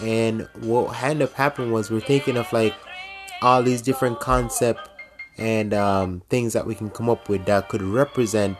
and 0.01 0.47
what 0.61 1.01
ended 1.03 1.27
up 1.27 1.33
happening 1.33 1.71
was 1.71 1.89
we're 1.91 1.99
thinking 1.99 2.37
of 2.37 2.51
like 2.53 2.73
all 3.41 3.63
these 3.63 3.81
different 3.81 4.19
concepts 4.19 4.89
and 5.37 5.73
um, 5.73 6.21
things 6.29 6.53
that 6.53 6.65
we 6.67 6.75
can 6.75 6.89
come 6.89 7.09
up 7.09 7.29
with 7.29 7.45
that 7.45 7.69
could 7.69 7.81
represent 7.81 8.57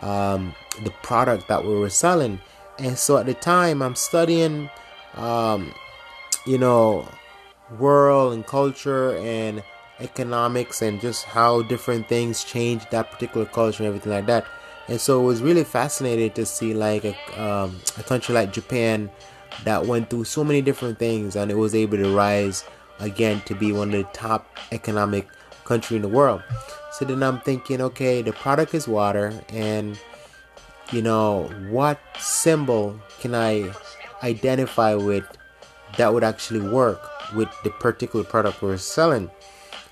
um, 0.00 0.54
the 0.82 0.90
product 1.02 1.48
that 1.48 1.64
we 1.64 1.74
were 1.74 1.90
selling. 1.90 2.40
And 2.78 2.98
so 2.98 3.16
at 3.18 3.26
the 3.26 3.34
time, 3.34 3.82
I'm 3.82 3.94
studying, 3.94 4.68
um, 5.14 5.72
you 6.46 6.58
know, 6.58 7.08
world 7.78 8.34
and 8.34 8.46
culture 8.46 9.16
and 9.18 9.62
economics 10.00 10.82
and 10.82 11.00
just 11.00 11.24
how 11.24 11.62
different 11.62 12.08
things 12.08 12.44
change 12.44 12.88
that 12.90 13.10
particular 13.12 13.46
culture 13.46 13.82
and 13.82 13.88
everything 13.88 14.12
like 14.12 14.26
that. 14.26 14.44
And 14.88 15.00
so 15.00 15.20
it 15.22 15.24
was 15.24 15.40
really 15.40 15.64
fascinating 15.64 16.32
to 16.32 16.44
see 16.44 16.74
like 16.74 17.04
a, 17.04 17.42
um, 17.42 17.78
a 17.96 18.02
country 18.02 18.34
like 18.34 18.52
Japan 18.52 19.10
that 19.62 19.86
went 19.86 20.10
through 20.10 20.24
so 20.24 20.44
many 20.44 20.60
different 20.60 20.98
things 20.98 21.36
and 21.36 21.50
it 21.50 21.54
was 21.54 21.74
able 21.74 21.96
to 21.96 22.14
rise 22.14 22.64
again 22.98 23.40
to 23.46 23.54
be 23.54 23.72
one 23.72 23.94
of 23.94 24.04
the 24.04 24.08
top 24.12 24.58
economic 24.72 25.28
country 25.64 25.96
in 25.96 26.02
the 26.02 26.08
world. 26.08 26.42
So 26.92 27.04
then 27.04 27.22
I'm 27.22 27.40
thinking, 27.40 27.80
okay, 27.80 28.22
the 28.22 28.32
product 28.32 28.74
is 28.74 28.86
water, 28.86 29.32
and 29.48 29.98
you 30.92 31.02
know, 31.02 31.50
what 31.68 31.98
symbol 32.18 32.98
can 33.20 33.34
I 33.34 33.72
identify 34.22 34.94
with 34.94 35.24
that 35.96 36.12
would 36.12 36.24
actually 36.24 36.68
work 36.68 37.00
with 37.34 37.48
the 37.62 37.70
particular 37.70 38.24
product 38.24 38.62
we're 38.62 38.76
selling? 38.76 39.30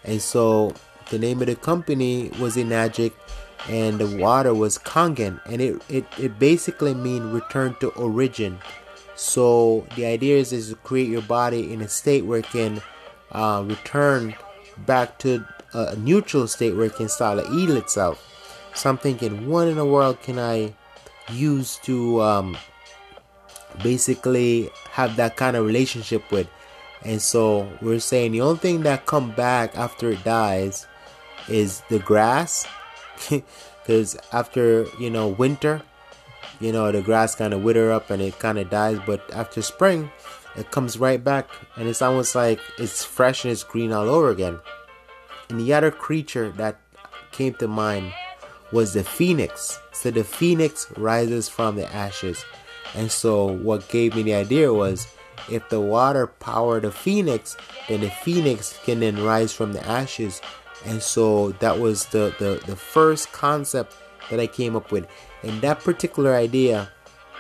And 0.05 0.21
so 0.21 0.75
the 1.11 1.19
name 1.19 1.41
of 1.41 1.47
the 1.47 1.57
company 1.57 2.31
was 2.41 2.57
Enagic 2.57 3.13
and 3.69 3.99
the 3.99 4.17
water 4.19 4.55
was 4.55 4.79
Kangen 4.79 5.41
and 5.47 5.61
it, 5.61 5.83
it, 5.89 6.05
it 6.19 6.39
basically 6.39 6.95
means 6.95 7.25
return 7.33 7.77
to 7.81 7.89
origin. 7.91 8.59
So 9.15 9.87
the 9.97 10.07
idea 10.07 10.39
is, 10.39 10.53
is 10.53 10.71
to 10.71 10.75
create 10.77 11.09
your 11.09 11.23
body 11.23 11.73
in 11.73 11.81
a 11.81 11.89
state 11.89 12.25
where 12.25 12.41
it 12.41 12.47
can 12.47 12.83
uh, 13.31 13.63
return 13.67 14.35
back 14.79 15.19
to 15.21 15.45
a 15.75 15.97
neutral 15.97 16.47
state 16.49 16.75
where 16.77 16.87
it 16.87 16.97
can 16.97 17.09
start 17.09 17.45
to 17.45 17.51
heal 17.51 17.77
itself. 17.77 18.29
So 18.75 18.91
I'm 18.91 18.99
thinking, 18.99 19.49
what 19.49 19.69
in 19.69 19.77
the 19.77 19.85
world 19.85 20.21
can 20.23 20.39
I 20.39 20.75
use 21.31 21.79
to 21.85 22.21
um, 22.23 22.57
basically 23.83 24.71
have 24.91 25.17
that 25.17 25.37
kind 25.37 25.57
of 25.57 25.67
relationship 25.67 26.31
with? 26.31 26.49
And 27.05 27.21
so 27.21 27.69
we're 27.81 28.01
saying 28.01 28.33
the 28.33 28.41
only 28.41 28.59
thing 28.59 28.83
that 28.83 29.07
come 29.07 29.33
back 29.33 29.77
after 29.77 30.11
it 30.11 30.23
dies 30.25 30.87
is 31.49 31.83
the 31.89 31.99
grass, 31.99 32.67
because 33.29 34.17
after 34.33 34.87
you 35.01 35.11
know 35.11 35.29
winter, 35.29 35.83
you 36.61 36.73
know 36.73 36.93
the 36.93 37.03
grass 37.03 37.35
kind 37.35 37.53
of 37.53 37.63
wither 37.63 37.91
up 37.91 38.11
and 38.11 38.23
it 38.23 38.39
kind 38.39 38.59
of 38.59 38.71
dies. 38.71 38.99
But 39.05 39.29
after 39.33 39.63
spring, 39.63 40.11
it 40.57 40.71
comes 40.71 40.99
right 40.99 41.23
back, 41.23 41.49
and 41.77 41.89
it's 41.89 42.03
almost 42.03 42.35
like 42.35 42.61
it's 42.79 43.05
fresh 43.05 43.45
and 43.45 43.53
it's 43.53 43.65
green 43.65 43.93
all 43.93 44.09
over 44.09 44.31
again. 44.31 44.61
And 45.49 45.61
the 45.61 45.75
other 45.75 45.91
creature 45.91 46.51
that 46.57 46.79
came 47.33 47.55
to 47.55 47.67
mind 47.67 48.13
was 48.73 48.95
the 48.95 49.05
phoenix. 49.05 49.79
So 49.93 50.11
the 50.11 50.25
phoenix 50.25 50.91
rises 50.97 51.49
from 51.49 51.77
the 51.77 51.93
ashes. 51.95 52.45
And 52.95 53.11
so 53.11 53.53
what 53.53 53.89
gave 53.89 54.17
me 54.17 54.23
the 54.23 54.35
idea 54.35 54.73
was 54.73 55.07
if 55.51 55.69
the 55.69 55.81
water 55.81 56.27
power 56.27 56.81
the 56.81 56.91
phoenix, 56.91 57.57
then 57.89 58.01
the 58.01 58.11
phoenix 58.11 58.79
can 58.85 59.01
then 59.01 59.23
rise 59.23 59.53
from 59.53 59.73
the 59.73 59.87
ashes. 59.87 60.41
And 60.85 61.03
so 61.03 61.53
that 61.53 61.79
was 61.79 62.07
the, 62.07 62.35
the, 62.39 62.63
the 62.67 62.77
first 62.77 63.33
concept 63.33 63.95
that 64.31 64.41
I 64.41 64.47
came 64.47 64.77
up 64.77 64.91
with. 64.93 65.07
And 65.43 65.61
that 65.63 65.81
particular 65.81 66.35
idea 66.35 66.91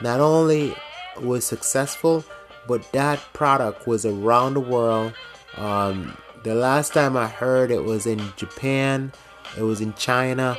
not 0.01 0.21
only 0.21 0.75
was 1.21 1.45
successful, 1.45 2.25
but 2.67 2.91
that 2.93 3.21
product 3.33 3.87
was 3.87 4.07
around 4.07 4.55
the 4.55 4.61
world. 4.61 5.12
Um, 5.57 6.17
the 6.45 6.55
last 6.55 6.93
time 6.93 7.17
I 7.17 7.27
heard 7.27 7.71
it 7.71 7.85
was 7.85 8.07
in 8.07 8.21
Japan, 8.37 9.12
it 9.57 9.62
was 9.62 9.81
in 9.81 9.95
China, 9.95 10.59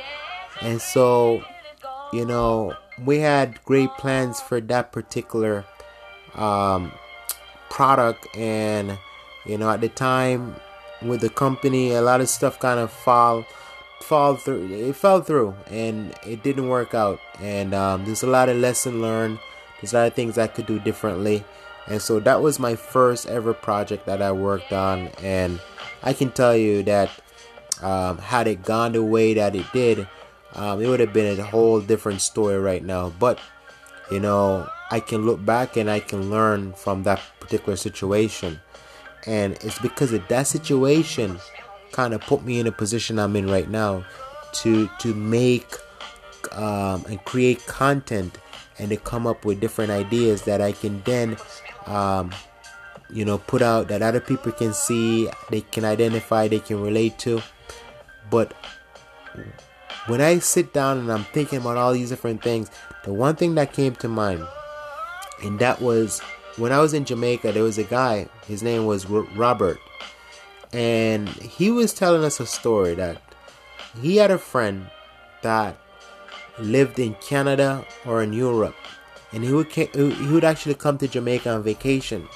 and 0.64 0.80
so 0.80 1.44
you 2.12 2.24
know 2.24 2.74
we 3.04 3.18
had 3.18 3.62
great 3.64 3.90
plans 3.98 4.40
for 4.40 4.60
that 4.60 4.92
particular 4.92 5.64
um, 6.34 6.92
product, 7.70 8.26
and 8.36 8.98
you 9.46 9.58
know 9.58 9.70
at 9.70 9.80
the 9.80 9.88
time 9.88 10.56
with 11.02 11.20
the 11.20 11.28
company, 11.28 11.92
a 11.92 12.02
lot 12.02 12.20
of 12.20 12.28
stuff 12.28 12.58
kind 12.58 12.80
of 12.80 12.90
fall 12.90 13.44
fall 14.00 14.36
through. 14.36 14.68
It 14.72 14.96
fell 14.96 15.20
through, 15.20 15.54
and 15.68 16.14
it 16.26 16.42
didn't 16.42 16.68
work 16.68 16.94
out. 16.94 17.20
And 17.40 17.74
um, 17.74 18.04
there's 18.04 18.22
a 18.22 18.28
lot 18.28 18.48
of 18.48 18.56
lesson 18.56 19.00
learned. 19.00 19.38
There's 19.80 19.92
a 19.92 19.98
lot 19.98 20.06
of 20.06 20.14
things 20.14 20.38
I 20.38 20.46
could 20.46 20.66
do 20.66 20.78
differently. 20.78 21.44
And 21.86 22.00
so 22.00 22.18
that 22.20 22.40
was 22.40 22.58
my 22.58 22.76
first 22.76 23.26
ever 23.26 23.52
project 23.52 24.06
that 24.06 24.22
I 24.22 24.32
worked 24.32 24.72
on, 24.72 25.08
and 25.22 25.60
I 26.02 26.14
can 26.14 26.30
tell 26.30 26.56
you 26.56 26.82
that 26.84 27.10
um, 27.82 28.18
had 28.18 28.46
it 28.46 28.62
gone 28.62 28.92
the 28.92 29.02
way 29.02 29.34
that 29.34 29.54
it 29.54 29.66
did, 29.72 30.08
um, 30.54 30.80
it 30.80 30.88
would 30.88 31.00
have 31.00 31.12
been 31.12 31.38
a 31.38 31.42
whole 31.44 31.80
different 31.80 32.20
story 32.20 32.58
right 32.58 32.84
now. 32.84 33.10
But 33.18 33.38
you 34.10 34.20
know, 34.20 34.68
I 34.90 35.00
can 35.00 35.24
look 35.26 35.44
back 35.44 35.76
and 35.76 35.90
I 35.90 36.00
can 36.00 36.30
learn 36.30 36.72
from 36.74 37.02
that 37.04 37.20
particular 37.40 37.76
situation, 37.76 38.60
and 39.26 39.54
it's 39.62 39.78
because 39.78 40.12
of 40.12 40.26
that 40.28 40.46
situation 40.46 41.38
kind 41.92 42.12
of 42.12 42.20
put 42.22 42.44
me 42.44 42.58
in 42.58 42.66
a 42.66 42.72
position 42.72 43.18
I'm 43.20 43.36
in 43.36 43.48
right 43.48 43.70
now 43.70 44.04
to 44.62 44.88
to 44.98 45.14
make 45.14 45.76
um, 46.52 47.04
and 47.08 47.24
create 47.24 47.64
content 47.66 48.38
and 48.78 48.90
to 48.90 48.96
come 48.96 49.26
up 49.26 49.44
with 49.44 49.60
different 49.60 49.90
ideas 49.90 50.42
that 50.42 50.60
I 50.60 50.72
can 50.72 51.02
then 51.04 51.36
um, 51.86 52.32
you 53.10 53.24
know 53.24 53.38
put 53.38 53.62
out 53.62 53.88
that 53.88 54.02
other 54.02 54.20
people 54.20 54.52
can 54.52 54.74
see 54.74 55.28
they 55.50 55.60
can 55.60 55.84
identify 55.84 56.48
they 56.48 56.58
can 56.58 56.82
relate 56.82 57.18
to 57.20 57.40
but 58.30 58.54
when 60.06 60.20
i 60.20 60.38
sit 60.38 60.72
down 60.72 60.98
and 60.98 61.10
i'm 61.10 61.24
thinking 61.24 61.58
about 61.58 61.76
all 61.76 61.92
these 61.92 62.10
different 62.10 62.42
things 62.42 62.70
the 63.04 63.12
one 63.12 63.36
thing 63.36 63.54
that 63.54 63.72
came 63.72 63.94
to 63.94 64.08
mind 64.08 64.44
and 65.42 65.58
that 65.58 65.80
was 65.80 66.20
when 66.56 66.72
i 66.72 66.78
was 66.78 66.94
in 66.94 67.04
jamaica 67.04 67.52
there 67.52 67.62
was 67.62 67.78
a 67.78 67.84
guy 67.84 68.28
his 68.46 68.62
name 68.62 68.86
was 68.86 69.06
robert 69.06 69.78
and 70.72 71.28
he 71.28 71.70
was 71.70 71.94
telling 71.94 72.24
us 72.24 72.40
a 72.40 72.46
story 72.46 72.94
that 72.94 73.20
he 74.00 74.16
had 74.16 74.30
a 74.30 74.38
friend 74.38 74.86
that 75.42 75.76
lived 76.58 76.98
in 76.98 77.14
canada 77.14 77.84
or 78.04 78.22
in 78.22 78.32
europe 78.32 78.76
and 79.32 79.44
he 79.44 79.52
would 79.52 79.70
he 79.72 80.28
would 80.28 80.44
actually 80.44 80.74
come 80.74 80.96
to 80.98 81.08
jamaica 81.08 81.50
on 81.50 81.62
vacation 81.62 82.28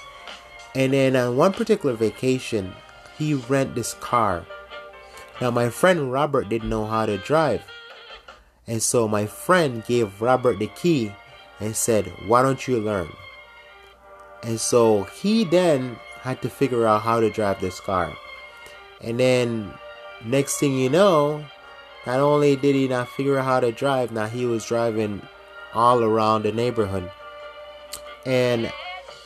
and 0.74 0.92
then 0.92 1.16
on 1.16 1.36
one 1.36 1.52
particular 1.52 1.94
vacation, 1.94 2.72
he 3.18 3.34
rent 3.34 3.74
this 3.74 3.94
car. 3.94 4.44
Now 5.40 5.50
my 5.50 5.70
friend 5.70 6.12
Robert 6.12 6.48
didn't 6.48 6.68
know 6.68 6.86
how 6.86 7.06
to 7.06 7.18
drive. 7.18 7.62
And 8.66 8.82
so 8.82 9.08
my 9.08 9.26
friend 9.26 9.84
gave 9.86 10.20
Robert 10.20 10.58
the 10.58 10.66
key 10.68 11.12
and 11.60 11.74
said, 11.74 12.12
"Why 12.26 12.42
don't 12.42 12.68
you 12.68 12.78
learn?" 12.78 13.08
And 14.42 14.60
so 14.60 15.04
he 15.04 15.44
then 15.44 15.96
had 16.20 16.42
to 16.42 16.50
figure 16.50 16.86
out 16.86 17.02
how 17.02 17.20
to 17.20 17.30
drive 17.30 17.60
this 17.60 17.80
car. 17.80 18.12
And 19.00 19.18
then 19.18 19.72
next 20.24 20.58
thing 20.58 20.76
you 20.76 20.90
know, 20.90 21.44
not 22.06 22.20
only 22.20 22.56
did 22.56 22.74
he 22.74 22.88
not 22.88 23.08
figure 23.08 23.38
out 23.38 23.44
how 23.44 23.60
to 23.60 23.72
drive, 23.72 24.12
now 24.12 24.26
he 24.26 24.44
was 24.44 24.66
driving 24.66 25.22
all 25.74 26.02
around 26.02 26.42
the 26.42 26.52
neighborhood. 26.52 27.10
And 28.26 28.72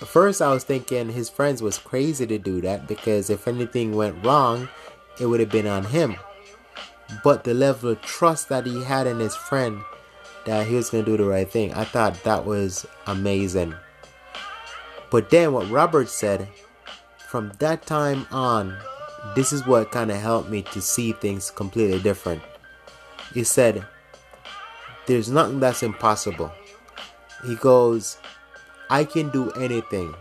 first, 0.05 0.43
I 0.43 0.53
was 0.53 0.65
thinking 0.65 1.09
his 1.09 1.31
friends 1.31 1.63
was 1.63 1.79
crazy 1.79 2.27
to 2.27 2.39
do 2.39 2.61
that 2.61 2.87
because 2.87 3.31
if 3.31 3.49
anything 3.49 3.97
went 3.97 4.25
wrong, 4.25 4.69
it 5.21 5.27
would 5.27 5.41
have 5.41 5.51
been 5.51 5.67
on 5.67 5.85
him. 5.85 6.17
But 7.23 7.45
the 7.45 7.55
level 7.55 7.91
of 7.91 8.03
trust 8.03 8.49
that 8.49 8.67
he 8.67 8.83
had 8.83 9.07
in 9.07 9.19
his 9.19 9.37
friend 9.37 9.83
that 10.47 10.67
he 10.67 10.75
was 10.75 10.91
going 10.91 11.05
to 11.05 11.11
do 11.11 11.17
the 11.17 11.29
right 11.29 11.49
thing, 11.49 11.73
I 11.75 11.85
thought 11.85 12.23
that 12.25 12.45
was 12.45 12.87
amazing. 13.07 13.75
But 15.11 15.31
then, 15.31 15.53
what 15.53 15.71
Robert 15.71 16.09
said, 16.09 16.49
from 17.29 17.53
that 17.59 17.87
time 17.87 18.27
on, 18.31 18.77
this 19.37 19.53
is 19.53 19.67
what 19.67 19.93
kind 19.93 20.11
of 20.11 20.21
helped 20.21 20.49
me 20.49 20.63
to 20.63 20.81
see 20.81 21.13
things 21.13 21.51
completely 21.51 22.01
different. 22.01 22.43
He 23.35 23.45
said, 23.45 23.85
There's 25.07 25.31
nothing 25.31 25.61
that's 25.61 25.83
impossible. 25.83 26.51
He 27.45 27.57
goes, 27.57 28.19
I 28.89 29.05
can 29.05 29.31
do 29.31 29.51
anything. 29.53 30.15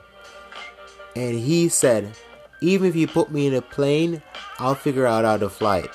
And 1.15 1.37
he 1.37 1.67
said, 1.69 2.15
even 2.61 2.87
if 2.87 2.95
you 2.95 3.07
put 3.07 3.31
me 3.31 3.47
in 3.47 3.55
a 3.55 3.61
plane, 3.61 4.21
I'll 4.61 4.75
figure 4.75 5.07
out 5.07 5.25
how 5.25 5.37
to 5.37 5.49
fly 5.49 5.79
it. 5.79 5.89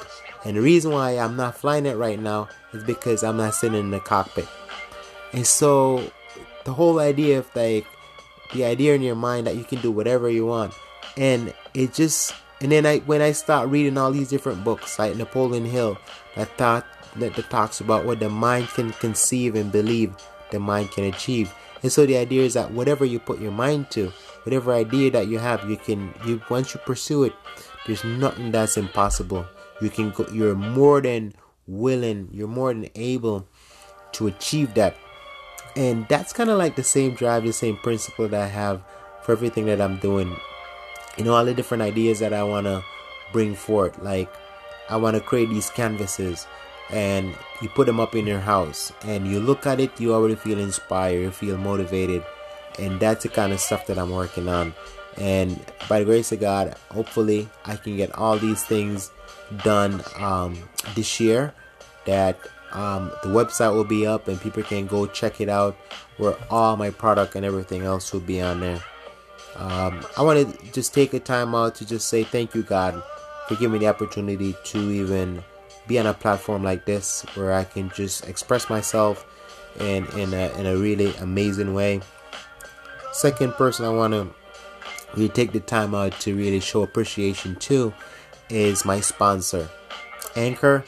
And 0.45 0.57
the 0.57 0.61
reason 0.61 0.91
why 0.91 1.13
I'm 1.13 1.37
not 1.37 1.57
flying 1.57 1.87
it 1.87 1.97
right 1.97 2.19
now 2.19 2.49
is 2.73 2.83
because 2.83 3.23
I'm 3.23 3.37
not 3.37 3.55
sitting 3.55 3.79
in 3.79 3.93
the 3.93 4.01
cockpit. 4.01 4.49
And 5.33 5.47
so 5.47 6.11
the 6.65 6.75
whole 6.75 6.99
idea 6.99 7.39
of 7.39 7.55
like 7.55 7.87
the 8.53 8.65
idea 8.65 8.95
in 8.95 9.03
your 9.03 9.15
mind 9.15 9.47
that 9.47 9.57
you 9.57 9.63
can 9.63 9.81
do 9.81 9.93
whatever 9.93 10.29
you 10.29 10.47
want. 10.47 10.75
And 11.17 11.55
it 11.75 11.95
just 11.95 12.35
and 12.61 12.73
then 12.73 12.87
I 12.87 12.99
when 13.01 13.23
I 13.23 13.33
start 13.33 13.69
reading 13.69 13.97
all 13.97 14.11
these 14.11 14.29
different 14.29 14.65
books 14.65 14.99
like 14.99 15.15
Napoleon 15.15 15.65
Hill 15.65 15.97
that 16.35 16.49
thought 16.59 16.87
that, 17.17 17.35
talks 17.51 17.81
about 17.81 18.05
what 18.05 18.19
the 18.19 18.29
mind 18.29 18.69
can 18.69 18.93
conceive 18.95 19.55
and 19.55 19.71
believe 19.71 20.13
the 20.51 20.59
mind 20.59 20.91
can 20.91 21.05
achieve. 21.05 21.55
And 21.83 21.93
so 21.93 22.05
the 22.05 22.17
idea 22.17 22.43
is 22.43 22.55
that 22.55 22.73
whatever 22.73 23.05
you 23.05 23.21
put 23.21 23.41
your 23.41 23.53
mind 23.53 23.91
to, 23.93 24.13
whatever 24.43 24.73
idea 24.73 25.11
that 25.13 25.29
you 25.29 25.39
have, 25.39 25.69
you 25.71 25.77
can 25.77 26.13
you 26.27 26.43
once 26.51 26.75
you 26.75 26.81
pursue 26.85 27.25
it, 27.25 27.35
there's 27.87 28.05
nothing 28.05 28.53
that's 28.53 28.77
impossible. 28.77 29.47
You 29.81 29.91
can 29.91 30.11
go 30.11 30.27
you're 30.33 30.55
more 30.55 31.01
than 31.01 31.35
willing, 31.67 32.29
you're 32.33 32.49
more 32.49 32.73
than 32.73 32.89
able 32.95 33.47
to 34.13 34.27
achieve 34.27 34.75
that. 34.75 34.97
And 35.75 36.07
that's 36.09 36.33
kind 36.33 36.49
of 36.51 36.59
like 36.59 36.77
the 36.77 36.83
same 36.83 37.15
drive, 37.15 37.45
the 37.45 37.53
same 37.53 37.77
principle 37.77 38.29
that 38.29 38.41
I 38.41 38.49
have 38.49 38.83
for 39.23 39.33
everything 39.33 39.67
that 39.67 39.81
I'm 39.81 39.99
doing. 39.99 40.37
You 41.19 41.25
know, 41.25 41.35
all 41.35 41.45
the 41.45 41.55
different 41.55 41.83
ideas 41.83 42.21
that 42.21 42.33
I 42.33 42.43
want 42.43 42.67
to 42.67 42.83
bring 43.33 43.55
forth. 43.55 43.99
Like, 43.99 44.33
I 44.89 44.97
want 44.97 45.17
to 45.17 45.21
create 45.21 45.51
these 45.51 45.71
canvases 45.71 46.47
and 46.91 47.35
you 47.61 47.69
put 47.69 47.87
them 47.87 47.99
up 47.99 48.15
in 48.15 48.27
your 48.27 48.41
house 48.41 48.93
and 49.03 49.27
you 49.27 49.41
look 49.41 49.67
at 49.67 49.81
it, 49.81 50.01
you 50.01 50.15
already 50.15 50.37
feel 50.37 50.59
inspired, 50.59 51.21
you 51.21 51.31
feel 51.31 51.59
motivated. 51.59 52.25
And 52.79 53.01
that's 53.01 53.23
the 53.23 53.29
kind 53.29 53.53
of 53.53 53.61
stuff 53.61 53.87
that 53.87 53.99
I'm 53.99 54.11
working 54.11 54.49
on. 54.49 54.75
And 55.19 55.59
by 55.89 56.01
the 56.01 56.05
grace 56.05 56.33
of 56.33 56.41
God, 56.41 56.77
hopefully, 56.91 57.49
I 57.65 57.77
can 57.77 57.97
get 57.97 58.15
all 58.15 58.39
these 58.39 58.63
things 58.63 59.11
done 59.65 60.03
um, 60.19 60.69
this 60.95 61.21
year. 61.21 61.55
That 62.05 62.39
um, 62.73 63.11
the 63.23 63.31
website 63.31 63.73
will 63.75 63.85
be 63.85 64.07
up 64.07 64.29
and 64.29 64.41
people 64.41 64.63
can 64.63 64.87
go 64.87 65.07
check 65.07 65.41
it 65.41 65.49
out 65.49 65.77
where 66.19 66.37
all 66.51 66.77
my 66.77 66.91
product 66.91 67.35
and 67.35 67.45
everything 67.45 67.83
else 67.83 68.13
will 68.13 68.21
be 68.21 68.41
on 68.41 68.61
there. 68.61 68.81
Um, 69.57 70.05
I 70.17 70.23
want 70.23 70.61
to 70.61 70.73
just 70.73 70.93
take 70.93 71.15
a 71.15 71.21
time 71.21 71.55
out 71.55 71.75
to 71.77 71.87
just 71.87 72.09
say 72.09 72.25
thank 72.25 72.55
you, 72.55 72.63
God, 72.63 73.03
for 73.49 73.55
giving 73.55 73.73
me 73.73 73.79
the 73.79 73.89
opportunity 73.89 74.55
to 74.65 74.91
even 74.91 75.43
be 75.87 75.99
on 75.99 76.07
a 76.07 76.15
platform 76.15 76.63
like 76.63 76.85
this 76.85 77.23
where 77.35 77.53
I 77.53 77.65
can 77.65 77.91
just 77.91 78.29
express 78.29 78.69
myself 78.69 79.25
in 79.81 80.07
in 80.19 80.35
a, 80.35 80.53
in 80.59 80.67
a 80.67 80.77
really 80.77 81.15
amazing 81.17 81.75
way. 81.75 82.01
Second 83.13 83.53
person 83.53 83.87
I 83.87 83.91
want 83.91 84.13
to 84.13 84.29
really 85.17 85.29
take 85.29 85.53
the 85.53 85.61
time 85.61 85.95
out 85.95 86.13
to 86.21 86.37
really 86.37 86.61
show 86.61 86.83
appreciation 86.83 87.57
to 87.57 87.93
is 88.51 88.85
my 88.85 89.01
sponsor, 89.01 89.69
Anchor. 90.37 90.85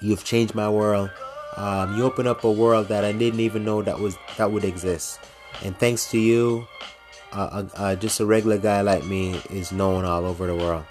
You've 0.00 0.24
changed 0.24 0.54
my 0.54 0.68
world. 0.68 1.10
Um, 1.56 1.96
you 1.96 2.04
open 2.04 2.26
up 2.26 2.44
a 2.44 2.50
world 2.50 2.88
that 2.88 3.04
I 3.04 3.12
didn't 3.12 3.40
even 3.40 3.64
know 3.64 3.82
that 3.82 4.00
was 4.00 4.16
that 4.36 4.50
would 4.50 4.64
exist, 4.64 5.20
and 5.62 5.76
thanks 5.78 6.10
to 6.10 6.18
you, 6.18 6.66
uh, 7.32 7.36
uh, 7.52 7.64
uh, 7.76 7.94
just 7.96 8.20
a 8.20 8.26
regular 8.26 8.58
guy 8.58 8.80
like 8.80 9.04
me 9.04 9.40
is 9.50 9.70
known 9.70 10.04
all 10.04 10.24
over 10.24 10.46
the 10.46 10.56
world, 10.56 10.84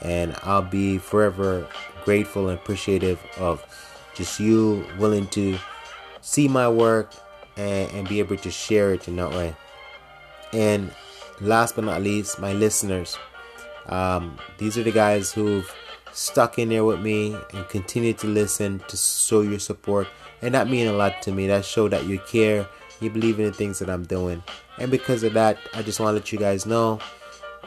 and 0.00 0.36
I'll 0.44 0.62
be 0.62 0.98
forever 0.98 1.66
grateful 2.04 2.48
and 2.48 2.58
appreciative 2.58 3.20
of 3.38 3.64
just 4.14 4.38
you 4.38 4.86
willing 4.98 5.26
to 5.28 5.58
see 6.20 6.46
my 6.48 6.68
work 6.68 7.10
and, 7.56 7.90
and 7.90 8.08
be 8.08 8.20
able 8.20 8.36
to 8.36 8.50
share 8.50 8.92
it 8.92 9.08
in 9.08 9.16
that 9.16 9.30
way. 9.30 9.54
And 10.52 10.92
last 11.40 11.76
but 11.76 11.84
not 11.84 12.02
least, 12.02 12.38
my 12.38 12.52
listeners. 12.52 13.16
Um, 13.86 14.38
these 14.58 14.78
are 14.78 14.82
the 14.82 14.92
guys 14.92 15.32
who've 15.32 15.70
stuck 16.12 16.58
in 16.58 16.68
there 16.68 16.84
with 16.84 17.00
me 17.00 17.36
and 17.52 17.68
continue 17.68 18.12
to 18.14 18.26
listen 18.26 18.80
to 18.88 18.96
show 18.96 19.40
your 19.40 19.58
support. 19.58 20.06
And 20.42 20.54
that 20.54 20.68
mean 20.68 20.86
a 20.86 20.92
lot 20.92 21.22
to 21.22 21.32
me. 21.32 21.46
That 21.46 21.64
show 21.64 21.88
that 21.88 22.06
you 22.06 22.18
care, 22.20 22.66
you 23.00 23.10
believe 23.10 23.38
in 23.38 23.46
the 23.46 23.52
things 23.52 23.78
that 23.80 23.90
I'm 23.90 24.04
doing. 24.04 24.42
And 24.78 24.90
because 24.90 25.22
of 25.22 25.34
that, 25.34 25.58
I 25.74 25.82
just 25.82 26.00
want 26.00 26.10
to 26.10 26.20
let 26.20 26.32
you 26.32 26.38
guys 26.38 26.66
know 26.66 27.00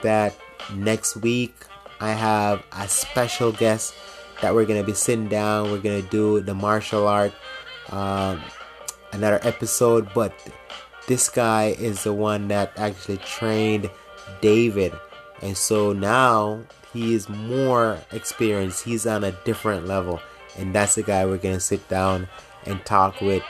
that 0.02 0.36
next 0.74 1.18
week 1.18 1.56
I 2.00 2.12
have 2.12 2.64
a 2.72 2.88
special 2.88 3.52
guest 3.52 3.94
that 4.42 4.54
we're 4.54 4.66
gonna 4.66 4.84
be 4.84 4.94
sitting 4.94 5.28
down. 5.28 5.72
We're 5.72 5.80
gonna 5.80 6.04
do 6.04 6.42
the 6.42 6.54
martial 6.54 7.08
art, 7.08 7.34
um, 7.90 8.42
another 9.12 9.40
episode. 9.44 10.10
But 10.14 10.34
this 11.08 11.30
guy 11.30 11.76
is 11.80 12.04
the 12.04 12.14
one 12.14 12.48
that 12.50 12.72
actually 12.78 13.18
trained 13.18 13.90
David, 14.42 14.94
and 15.42 15.58
so 15.58 15.94
now 15.94 16.62
he 16.94 17.14
is 17.14 17.30
more 17.30 17.98
experienced. 18.12 18.84
He's 18.84 19.08
on 19.08 19.24
a 19.24 19.32
different 19.44 19.88
level, 19.88 20.22
and 20.58 20.74
that's 20.74 20.96
the 20.96 21.04
guy 21.04 21.26
we're 21.26 21.38
gonna 21.38 21.60
sit 21.60 21.88
down 21.90 22.28
and 22.66 22.84
talk 22.86 23.22
with. 23.22 23.44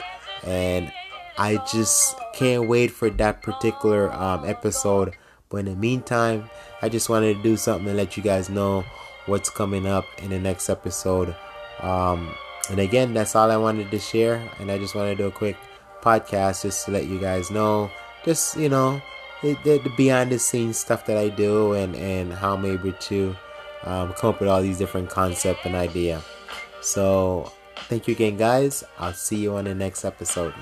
And 0.44 0.92
I 1.36 1.56
just 1.70 2.16
can't 2.34 2.68
wait 2.68 2.90
for 2.90 3.10
that 3.10 3.42
particular 3.42 4.12
um, 4.12 4.44
episode. 4.44 5.14
But 5.50 5.58
in 5.58 5.64
the 5.66 5.76
meantime, 5.76 6.50
I 6.82 6.88
just 6.88 7.08
wanted 7.08 7.36
to 7.36 7.42
do 7.42 7.56
something 7.56 7.88
and 7.88 7.96
let 7.96 8.16
you 8.16 8.22
guys 8.22 8.50
know 8.50 8.84
what's 9.26 9.50
coming 9.50 9.86
up 9.86 10.04
in 10.18 10.30
the 10.30 10.38
next 10.38 10.68
episode. 10.68 11.34
Um, 11.80 12.34
and 12.70 12.80
again, 12.80 13.14
that's 13.14 13.34
all 13.34 13.50
I 13.50 13.56
wanted 13.56 13.90
to 13.90 13.98
share. 13.98 14.42
And 14.58 14.70
I 14.70 14.78
just 14.78 14.94
wanted 14.94 15.16
to 15.16 15.22
do 15.24 15.26
a 15.28 15.30
quick 15.30 15.56
podcast 16.02 16.62
just 16.62 16.84
to 16.86 16.90
let 16.90 17.06
you 17.06 17.18
guys 17.18 17.50
know, 17.50 17.90
just 18.24 18.56
you 18.56 18.68
know, 18.68 19.00
the, 19.42 19.54
the 19.64 19.92
behind 19.96 20.30
the 20.30 20.38
scenes 20.38 20.78
stuff 20.78 21.06
that 21.06 21.16
I 21.16 21.28
do 21.28 21.72
and 21.72 21.94
and 21.96 22.32
how 22.32 22.54
I'm 22.54 22.64
able 22.64 22.92
to 22.92 23.36
um, 23.84 24.12
come 24.14 24.30
up 24.30 24.40
with 24.40 24.48
all 24.48 24.62
these 24.62 24.78
different 24.78 25.10
concepts 25.10 25.64
and 25.64 25.74
idea. 25.74 26.22
So 26.80 27.52
thank 27.88 28.08
you 28.08 28.14
again, 28.14 28.36
guys. 28.36 28.84
I'll 28.98 29.12
see 29.12 29.36
you 29.36 29.56
on 29.56 29.64
the 29.64 29.74
next 29.74 30.04
episode. 30.04 30.54